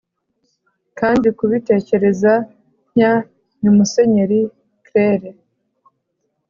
[0.99, 2.33] kandi kubitekereza
[2.91, 3.13] ntya
[3.61, 4.39] ni musenyeri
[4.85, 5.29] cleire,